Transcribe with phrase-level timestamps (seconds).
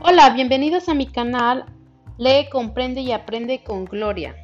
[0.00, 1.64] Hola, bienvenidos a mi canal
[2.18, 4.36] Lee, Comprende y Aprende con Gloria.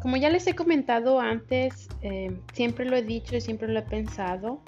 [0.00, 3.82] Como ya les he comentado antes, eh, siempre lo he dicho y siempre lo he
[3.82, 4.62] pensado,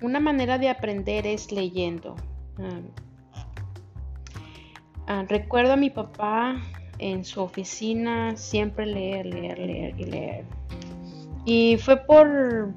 [0.00, 2.16] una manera de aprender es leyendo.
[2.58, 2.80] Ah,
[5.06, 6.56] ah, recuerdo a mi papá
[6.98, 10.44] en su oficina siempre leer, leer, leer y leer.
[11.44, 12.72] Y fue por,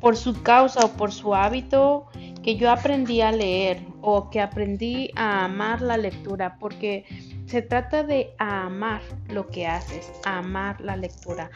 [0.00, 2.06] por su causa o por su hábito
[2.44, 7.04] que yo aprendí a leer o que aprendí a amar la lectura, porque
[7.46, 11.50] se trata de amar lo que haces, amar la lectura,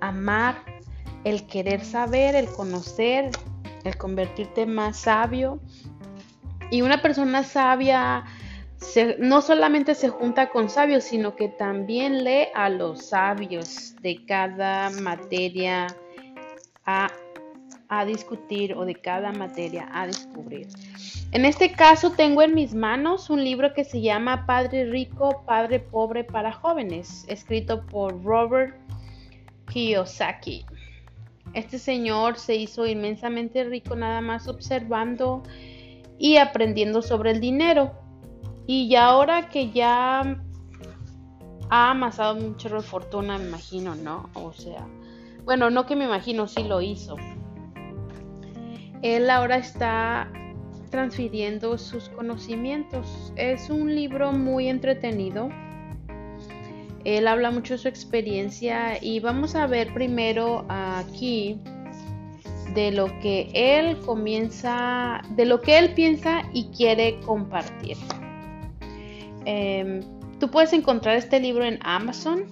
[0.00, 0.56] amar
[1.24, 3.30] el querer saber, el conocer,
[3.84, 5.60] el convertirte más sabio.
[6.70, 8.24] Y una persona sabia
[9.18, 14.90] no solamente se junta con sabios, sino que también lee a los sabios de cada
[14.90, 15.86] materia
[16.84, 17.08] a
[17.94, 20.66] a discutir o de cada materia a descubrir.
[21.30, 25.78] En este caso tengo en mis manos un libro que se llama Padre Rico, Padre
[25.78, 28.74] Pobre para Jóvenes, escrito por Robert
[29.70, 30.64] Kiyosaki.
[31.52, 35.42] Este señor se hizo inmensamente rico nada más observando
[36.18, 37.92] y aprendiendo sobre el dinero.
[38.66, 40.40] Y ahora que ya
[41.68, 44.30] ha amasado mucho de fortuna, me imagino, ¿no?
[44.32, 44.86] O sea,
[45.44, 47.16] bueno, no que me imagino, sí lo hizo
[49.02, 50.30] él ahora está
[50.90, 53.32] transfiriendo sus conocimientos.
[53.36, 55.48] Es un libro muy entretenido.
[57.04, 61.58] Él habla mucho de su experiencia y vamos a ver primero aquí
[62.74, 67.96] de lo que él comienza, de lo que él piensa y quiere compartir.
[69.44, 70.00] Em,
[70.38, 72.44] tú puedes encontrar este libro en Amazon.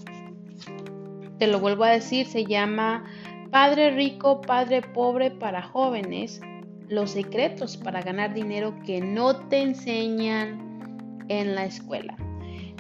[1.38, 3.04] Te lo vuelvo a decir, se llama
[3.50, 6.40] Padre rico, padre pobre para jóvenes,
[6.88, 12.16] los secretos para ganar dinero que no te enseñan en la escuela.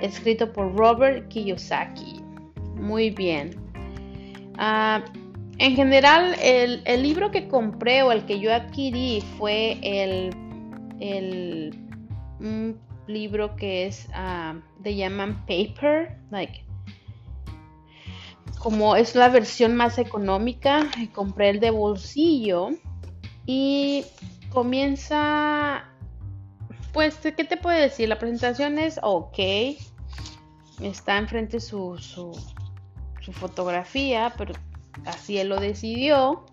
[0.00, 2.22] Escrito por Robert Kiyosaki.
[2.76, 3.50] Muy bien.
[4.58, 5.04] Ah,
[5.58, 10.30] en general, el, libro que compré o el que yo adquirí fue el,
[12.38, 16.69] un libro que es, uh, llaman paper, like
[18.60, 22.68] como es la versión más económica, compré el de bolsillo
[23.46, 24.04] y
[24.50, 25.88] comienza,
[26.92, 28.10] pues, ¿qué te puedo decir?
[28.10, 29.38] La presentación es ok,
[30.82, 32.38] está enfrente su, su,
[33.22, 34.52] su fotografía, pero
[35.06, 36.44] así él lo decidió.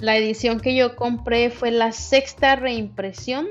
[0.00, 3.46] La edición que yo compré fue la sexta reimpresión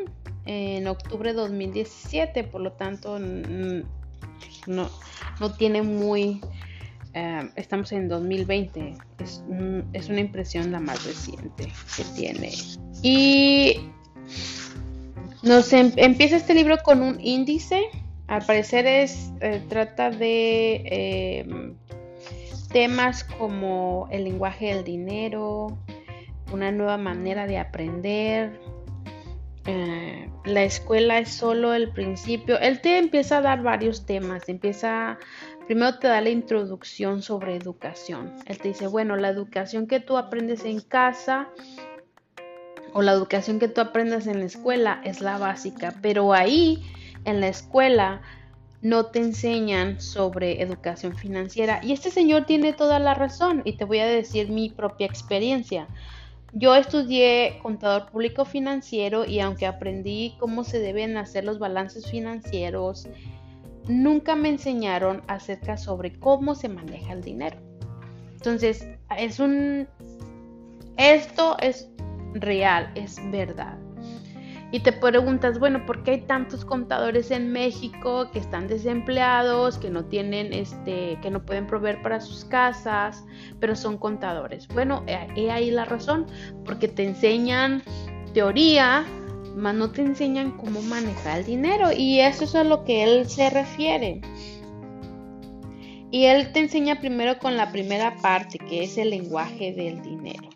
[0.46, 3.86] en octubre de 2017, por lo tanto no,
[4.68, 6.42] no tiene muy
[7.16, 8.94] Em, estamos en 2020,
[9.24, 9.42] es,
[9.94, 12.52] es, una impresión la más reciente que tiene.
[13.02, 13.80] Y
[15.42, 17.86] nos em, empieza este libro con un índice,
[18.28, 21.76] al parecer es, eh, trata de em,
[22.74, 25.78] temas como el lenguaje del dinero,
[26.52, 28.60] una nueva manera de aprender,
[29.68, 32.60] eh, la escuela es solo el principio.
[32.60, 35.18] Él te empieza a dar varios temas, empieza
[35.66, 38.32] Primero te da la introducción sobre educación.
[38.46, 41.50] Él te dice, bueno, la educación que tú aprendes en casa
[42.94, 46.84] o la educación que tú aprendes en la escuela es la básica, pero ahí
[47.26, 48.22] en la escuela
[48.82, 51.80] no te enseñan sobre educación financiera.
[51.84, 55.88] Y este señor tiene toda la razón y te voy a decir mi propia experiencia.
[56.54, 63.10] Yo estudié contador público financiero y aunque aprendí cómo se deben hacer los balances financieros,
[63.88, 67.58] nunca me enseñaron acerca sobre cómo se maneja el dinero.
[68.36, 68.88] Entonces,
[69.18, 69.88] es un
[70.98, 71.90] esto es
[72.34, 73.78] real, es verdad.
[74.72, 79.90] Y te preguntas, bueno, ¿por qué hay tantos contadores en México que están desempleados, que
[79.90, 83.24] no tienen este, que no pueden proveer para sus casas,
[83.60, 84.68] pero son contadores?
[84.70, 86.26] Bueno, he ahí la razón,
[86.66, 87.84] porque te enseñan
[88.34, 89.06] teoría,
[89.56, 93.28] más no te enseñan cómo manejar el dinero y eso es a lo que él
[93.28, 94.22] se refiere.
[96.12, 100.50] Y él te enseña primero con la primera parte, que es el lenguaje del dinero.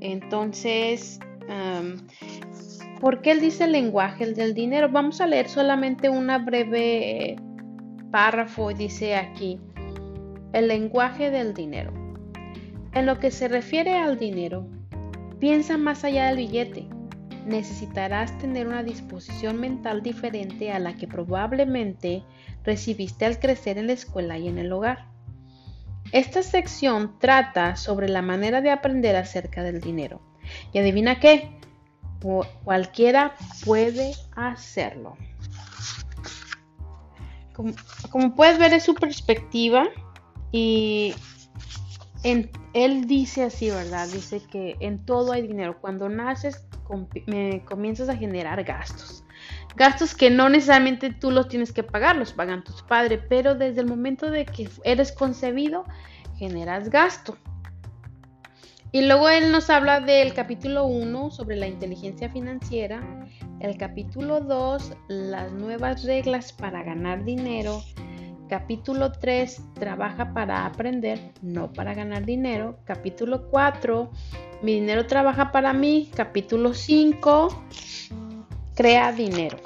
[0.00, 1.18] Entonces,
[3.00, 4.88] ¿por qué él dice el lenguaje del dinero?
[4.90, 7.36] Vamos a leer solamente una breve
[8.10, 8.72] párrafo.
[8.72, 9.60] Dice aquí,
[10.52, 11.92] el lenguaje del dinero.
[12.92, 14.66] En lo que se refiere al dinero,
[15.38, 16.88] piensa más allá del billete
[17.46, 22.22] necesitarás tener una disposición mental diferente a la que probablemente
[22.64, 25.06] recibiste al crecer en la escuela y en el hogar.
[26.12, 30.20] Esta sección trata sobre la manera de aprender acerca del dinero.
[30.72, 31.50] Y adivina qué,
[32.64, 33.34] cualquiera
[33.64, 35.16] puede hacerlo.
[38.10, 39.84] Como, puedes ver es su perspectiva
[40.50, 41.14] y
[42.22, 44.08] él dice así, ¿verdad?
[44.08, 45.80] Dice que en todo hay dinero.
[45.80, 46.66] Cuando naces
[47.64, 49.24] comienzas a generar gastos.
[49.76, 53.80] Gastos que no necesariamente tú los tienes que pagar, los pagan tus padres, pero desde
[53.80, 55.84] el momento de que eres concebido,
[56.36, 57.38] generas gasto.
[58.92, 63.00] Y luego él nos habla del capítulo 1 sobre la inteligencia financiera,
[63.60, 67.82] el capítulo 2, las nuevas reglas para ganar dinero,
[68.50, 74.10] capítulo 3, trabaja para aprender, no para ganar dinero, capítulo 4,
[74.62, 77.64] mi dinero trabaja para mí, capítulo 5,
[78.74, 79.56] crea dinero.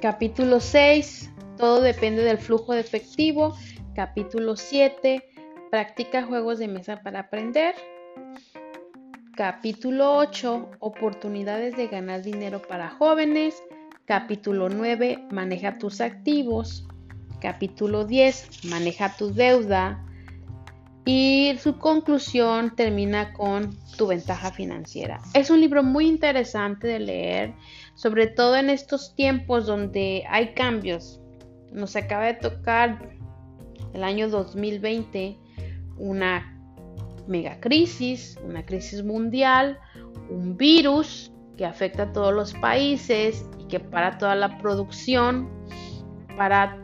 [0.00, 3.56] Capítulo 6, todo depende del flujo de efectivo.
[3.94, 5.22] Capítulo 7,
[5.70, 7.74] Practica juegos de mesa para aprender.
[9.34, 10.70] Capítulo 8.
[10.80, 13.62] Oportunidades de ganar dinero para jóvenes.
[14.04, 15.28] Capítulo 9.
[15.30, 16.86] Maneja tus activos.
[17.42, 18.66] Capítulo 10.
[18.66, 20.00] Maneja tu deuda.
[21.04, 25.20] Y su conclusión termina con tu ventaja financiera.
[25.34, 27.54] Es un libro muy interesante de leer,
[27.96, 31.20] sobre todo en estos tiempos donde hay cambios.
[31.72, 33.16] Nos acaba de tocar
[33.92, 35.36] el año 2020
[35.98, 36.48] una
[37.26, 39.80] megacrisis, una crisis mundial,
[40.30, 45.50] un virus que afecta a todos los países y que para toda la producción,
[46.36, 46.81] para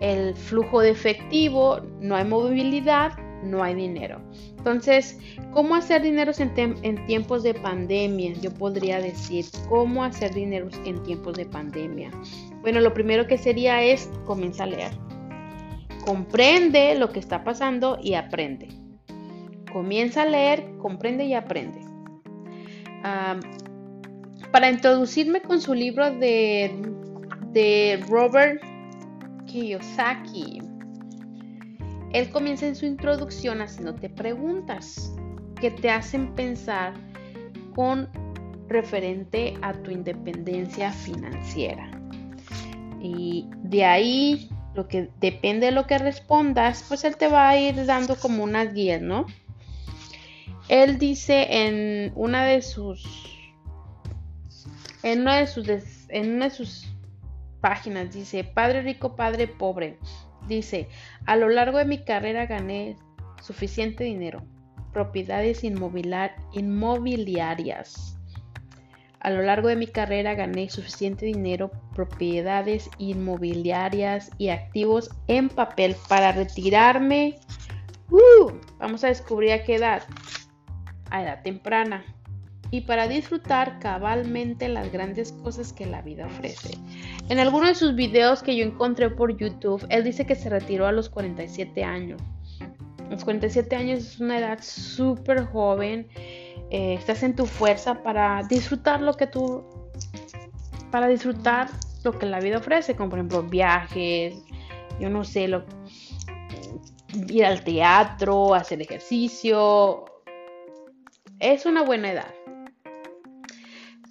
[0.00, 3.12] el flujo de efectivo, no hay movilidad,
[3.42, 4.20] no hay dinero.
[4.56, 5.18] Entonces,
[5.52, 8.32] ¿cómo hacer dinero en, tiempos de pandemia?
[8.40, 12.10] Yo podría decir, ¿cómo hacer dinero en tiempos de pandemia?
[12.62, 14.92] Bueno, lo primero que sería es comienza a leer
[16.04, 18.68] comprende lo que está pasando y aprende.
[19.72, 21.80] Comienza a leer, comprende y aprende.
[24.52, 26.72] para introducirme con su libro de,
[27.54, 28.60] de Robert
[29.46, 30.60] Kiyosaki,
[32.12, 35.12] él comienza en su introducción haciéndote preguntas
[35.60, 36.94] que te hacen pensar
[37.74, 38.08] con
[38.68, 41.90] referente a tu independencia financiera.
[43.00, 47.58] Y de ahí lo que depende de lo que respondas, pues él te va a
[47.58, 49.26] ir dando como unas guías, ¿no?
[50.68, 53.04] Él dice en una de sus
[55.02, 55.68] en una de sus
[56.08, 56.93] en una de sus
[57.64, 59.96] páginas dice, "Padre rico, padre pobre."
[60.46, 60.88] Dice,
[61.24, 62.96] "A lo largo de mi carrera gané
[63.40, 64.44] suficiente dinero,
[64.92, 68.14] propiedades inmobiliarias,
[69.24, 75.96] a lo largo de mi carrera gané suficiente dinero, propiedades inmobiliarias y activos en papel
[76.10, 77.38] para retirarme.
[78.10, 80.02] Uh, vamos a descubrir a qué edad.
[81.10, 82.04] A edad temprana.
[82.74, 86.76] Y para disfrutar cabalmente las grandes cosas que la vida ofrece.
[87.28, 90.88] En alguno de sus videos que yo encontré por YouTube, él dice que se retiró
[90.88, 92.20] a los 47 años.
[93.10, 96.08] Los 47 años es una edad súper joven
[96.70, 99.64] eh, estás en tu fuerza para disfrutar lo que tú,
[100.90, 101.68] para disfrutar
[102.02, 104.34] lo que la vida ofrece, como por ejemplo viajes,
[104.98, 105.48] yo no sé,
[107.28, 110.04] ir al teatro, hacer ejercicio.
[111.38, 112.34] Es una buena edad.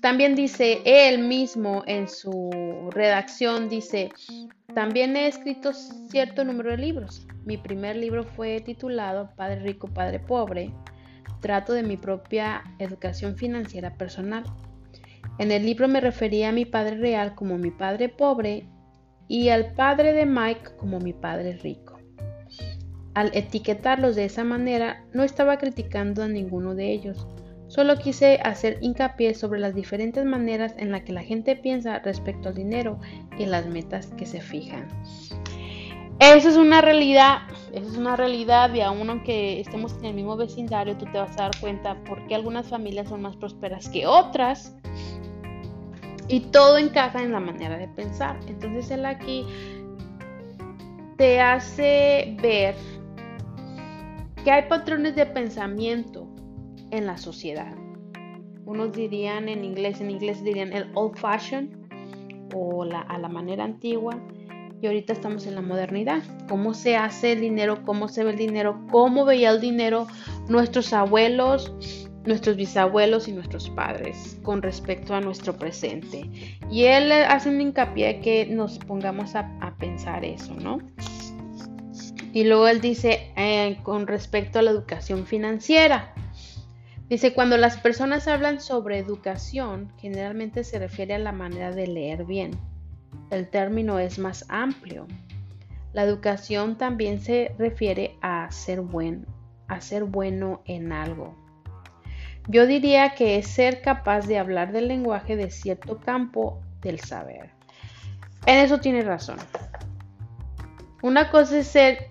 [0.04, 2.52] También dice él mismo en su
[2.92, 4.12] redacción, dice,
[4.76, 7.26] también he escrito cierto número de libros.
[7.46, 10.74] Mi primer libro fue titulado Padre Rico, Padre Pobre
[11.40, 14.44] trato de mi propia educación financiera personal.
[15.40, 18.66] En el libro me refería a mi padre real como mi padre pobre
[19.28, 21.98] y al padre de Mike como mi padre rico.
[23.14, 27.28] Al etiquetarlos de esa manera, no estaba criticando a ninguno de ellos,
[27.74, 32.50] solo quise hacer hincapié sobre las diferentes maneras en las que la gente piensa respecto
[32.50, 33.00] al dinero
[33.40, 34.88] y las metas que se fijan.
[36.20, 37.40] Eso es una realidad,
[37.72, 41.32] eso es una realidad y aún aunque estemos en el mismo vecindario, tú te vas
[41.32, 44.76] a dar cuenta por qué algunas familias son más prósperas que otras.
[46.28, 48.40] Y todo encaja en la manera de pensar.
[48.48, 49.46] Entonces él aquí
[51.18, 52.76] te hace ver
[54.44, 56.28] que hay patrones de pensamiento
[56.94, 57.74] en la sociedad.
[58.66, 61.70] Unos dirían en inglés, en inglés dirían el old fashion
[62.54, 64.20] o a la manera antigua
[64.82, 66.22] y ahorita estamos en la modernidad.
[66.48, 67.84] ¿Cómo se hace el dinero?
[67.86, 68.80] ¿Cómo se ve el dinero?
[68.92, 70.08] ¿Cómo veía el dinero
[70.50, 71.74] nuestros abuelos,
[72.26, 76.30] nuestros bisabuelos y nuestros padres con respecto a nuestro presente?
[76.70, 80.80] Y él hace un hincapié que nos pongamos a, pensar eso, ¿no?
[82.34, 86.14] Y luego él dice eh, con respecto a la educación financiera.
[87.14, 92.26] Dice, cuando las personas hablan sobre educación, generalmente se refiere a la manera de leer
[92.26, 92.60] bien.
[93.30, 95.06] El término es más amplio.
[95.94, 99.28] La educación también se refiere a ser buen,
[99.68, 101.36] a ser bueno en algo.
[102.48, 107.52] Yo diría que es ser capaz de hablar del lenguaje de cierto campo del saber.
[108.48, 109.38] En eso tiene razón.
[111.04, 112.10] Una cosa es ser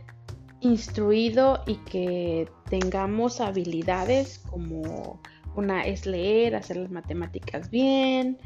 [0.60, 5.20] instruido y que tengamos habilidades como
[5.56, 8.38] una es leer, hacer las matemáticas bien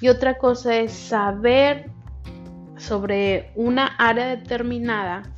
[0.00, 1.88] y otra cosa es saber
[2.76, 5.32] sobre una área determinada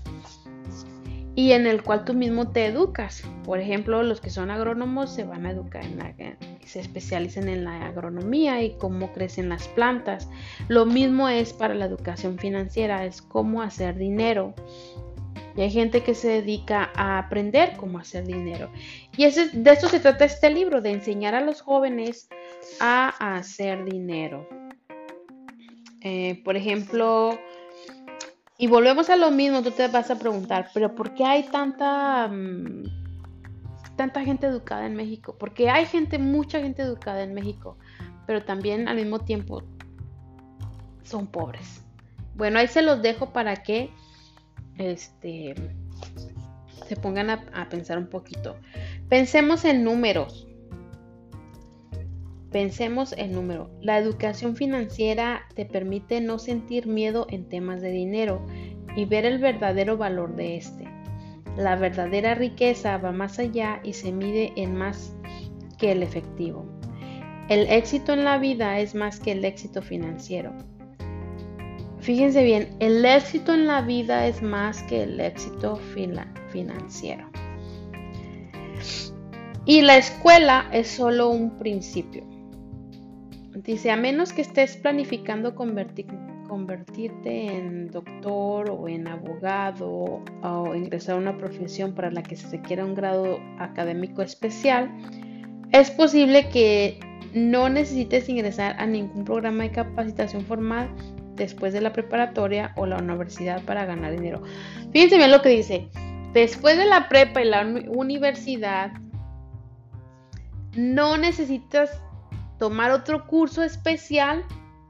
[1.34, 3.22] y en el cual tú mismo te educas.
[3.44, 6.14] Por ejemplo, los que son agrónomos se van a educar en la,
[6.64, 10.30] se especializan en la agronomía y cómo crecen las plantas.
[10.68, 14.54] Lo mismo es para la educación financiera, es cómo hacer dinero.
[15.56, 18.70] Y hay gente que se dedica a aprender cómo hacer dinero.
[19.16, 22.28] Y de eso se trata este libro, de enseñar a los jóvenes
[22.78, 24.48] a hacer dinero.
[26.02, 27.38] Eh, por ejemplo,
[28.56, 32.28] y volvemos a lo mismo, tú te vas a preguntar, pero ¿por qué hay tanta,
[32.28, 32.84] mm,
[33.96, 35.36] tanta gente educada en México?
[35.38, 37.76] Porque hay gente, mucha gente educada en México,
[38.26, 39.62] pero también al mismo tiempo
[41.02, 41.82] son pobres.
[42.34, 43.90] Bueno, ahí se los dejo para que
[44.80, 45.54] este,
[46.86, 48.56] se pongan a pensar un poquito.
[49.08, 50.46] Pensemos en números.
[52.50, 53.70] Pensemos en número.
[53.80, 58.44] La educación financiera te permite no sentir miedo en temas de dinero
[58.96, 60.84] y ver el verdadero valor de este.
[61.56, 65.14] La verdadera riqueza va más allá y se mide en más
[65.78, 66.66] que el efectivo.
[67.48, 70.52] El éxito en la vida es más que el éxito financiero.
[72.10, 75.76] Fíjense bien, el éxito en la vida es más que el éxito
[76.48, 77.30] financiero.
[79.64, 82.24] Y la escuela es solo un principio.
[83.54, 91.18] Dice, a menos que estés planificando convertirte en doctor o en abogado o ingresar a
[91.18, 94.90] una profesión para la que se requiera un grado académico especial,
[95.70, 96.98] es posible que
[97.34, 100.92] no necesites ingresar a ningún programa de capacitación formal
[101.40, 104.42] después de la preparatoria o la universidad para ganar dinero.
[104.92, 105.88] Fíjense bien lo que dice.
[106.34, 108.92] Después de la prepa y la universidad,
[110.76, 112.02] no necesitas
[112.58, 114.44] tomar otro curso especial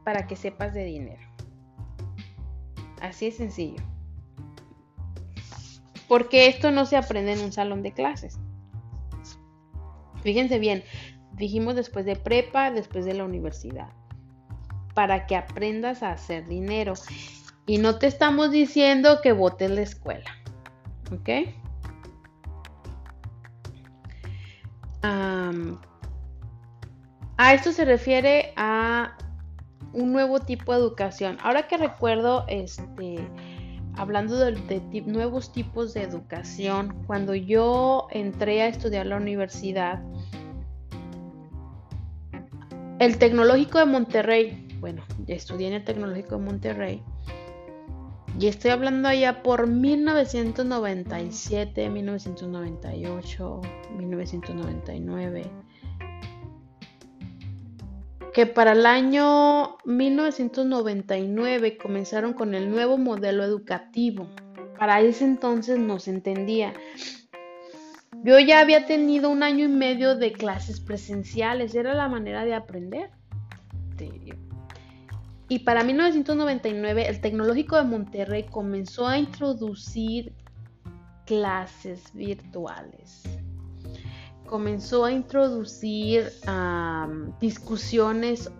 [0.04, 1.23] para que sepas de dinero.
[3.00, 3.80] Así es sencillo.
[6.09, 8.40] Porque esto no se aprende en un salón de clases.
[10.23, 10.83] Fíjense bien,
[11.35, 13.92] dijimos después de prepa, después de la universidad,
[14.94, 16.94] para que aprendas a hacer dinero.
[17.66, 20.30] Y no te estamos diciendo que votes la escuela.
[21.12, 21.28] ¿Ok?
[27.42, 29.16] A esto se refiere a
[29.94, 31.38] un nuevo tipo de educación.
[31.42, 33.16] Ahora que recuerdo, este,
[33.97, 40.02] hablando de, nuevos tipos de educación, cuando yo entré a estudiar la universidad,
[42.99, 47.02] el Tecnológico de Monterrey, bueno, estudié en el Tecnológico de Monterrey,
[48.38, 53.60] y estoy hablando allá por 1997, 1998,
[53.96, 55.50] 1999
[58.32, 64.28] que para el año 1999 comenzaron con el nuevo modelo educativo.
[64.78, 66.72] Para ese entonces no se entendía.
[68.22, 72.54] Yo ya había tenido un año y medio de clases presenciales, era la manera de
[72.54, 73.10] aprender.
[75.50, 80.33] Y para 1999 el Tecnológico de Monterrey comenzó a introducir
[81.26, 83.23] clases virtuales
[84.50, 86.33] comenzó a introducir
[87.40, 88.50] discusiones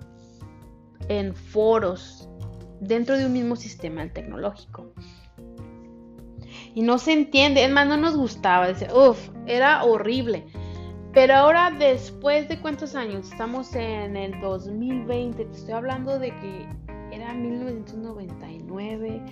[1.09, 2.29] en foros
[2.81, 4.95] dentro de un mismo sistema tecnológico.
[6.77, 10.47] Y no se entiende, es más, no nos gustaba, decir, uff, era horrible.
[11.13, 16.69] Pero ahora, después de cuántos años, estamos en el 2020, te estoy hablando de que
[17.13, 19.23] era 1999,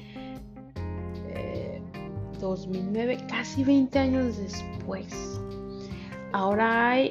[2.41, 5.39] 2009, eh, casi 20 años después
[6.33, 7.11] ahora hay,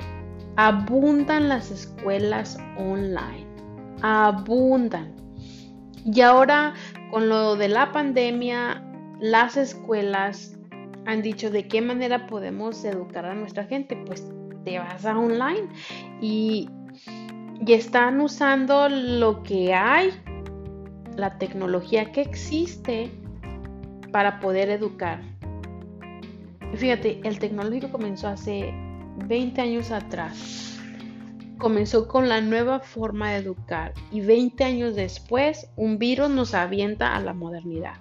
[0.56, 3.46] abundan las escuelas online,
[4.02, 5.14] abundan.
[6.06, 6.74] Y ahora
[7.12, 8.84] con lo de la pandemia,
[9.20, 10.58] las escuelas
[11.06, 13.96] han dicho de qué manera podemos educar a nuestra gente.
[14.06, 14.30] Pues
[14.68, 15.70] te vas a online
[16.20, 16.70] y,
[17.66, 20.12] y están usando lo que hay,
[21.16, 23.10] la tecnología que existe
[24.12, 25.22] para poder educar.
[26.76, 28.74] Fíjate, el tecnológico comenzó hace
[29.26, 30.74] 20 años atrás
[31.58, 37.16] comenzó con la nueva forma de educar y 20 años después un virus nos avienta
[37.16, 37.96] a la modernidad.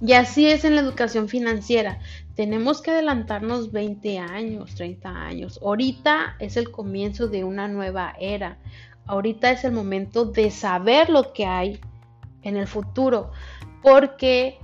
[0.00, 1.98] Y así es en la educación financiera.
[2.34, 5.60] Tenemos que adelantarnos 20 años, 30 años.
[5.62, 8.58] Ahorita es el comienzo de una nueva era.
[9.06, 11.80] Ahorita es el momento de saber lo que hay
[12.42, 13.30] en el futuro.
[13.82, 14.58] Porque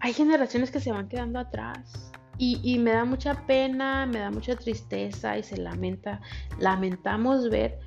[0.00, 2.10] hay generaciones que se van quedando atrás.
[2.42, 6.22] Y, me da mucha pena, me da mucha tristeza y se lamenta,
[6.58, 7.78] lamentamos ver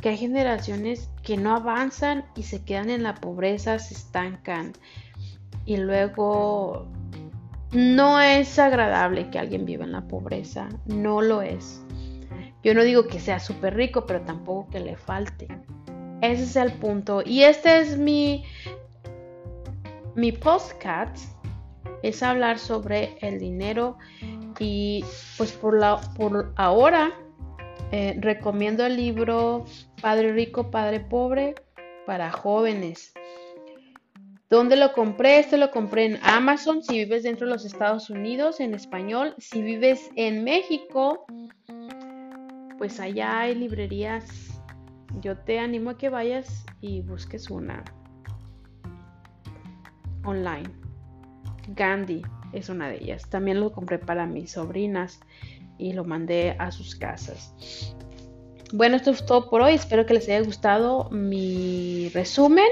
[0.00, 4.72] que hay generaciones que no avanzan y se quedan en la pobreza, se estancan.
[5.66, 6.88] Y luego
[7.72, 11.82] no es agradable que alguien viva en la pobreza, no lo es.
[12.62, 15.48] Yo no digo que sea súper rico, pero tampoco que le falte.
[16.20, 17.22] Ese es el punto.
[17.24, 18.44] Y este es mi,
[20.14, 21.16] mi postcat
[22.02, 23.98] es hablar sobre el dinero
[24.58, 25.04] y
[25.36, 27.12] pues por, la, por ahora
[27.92, 29.64] eh, recomiendo el libro
[30.02, 31.54] Padre Rico, Padre Pobre
[32.06, 33.12] para jóvenes.
[34.50, 35.40] ¿Dónde lo compré?
[35.40, 39.34] Este lo compré en Amazon si vives dentro de los Estados Unidos en español.
[39.36, 41.26] Si vives en México,
[42.78, 44.24] pues allá hay librerías.
[45.20, 47.84] Yo te animo a que vayas y busques una
[50.24, 50.70] online.
[51.74, 52.22] Gandhi
[52.54, 53.28] es una de ellas.
[53.28, 55.20] También lo compré para mis sobrinas
[55.76, 57.54] y lo mandé a sus casas.
[58.72, 59.74] Bueno, esto es todo por hoy.
[59.74, 62.68] Espero que les haya gustado mi resumen.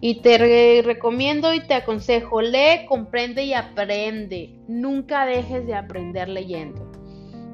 [0.00, 4.58] Y te recomiendo y te aconsejo, lee, comprende y aprende.
[4.66, 6.90] Nunca dejes de aprender leyendo.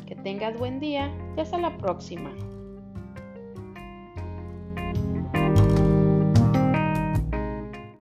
[0.07, 2.31] Que tengas buen día y hasta la próxima.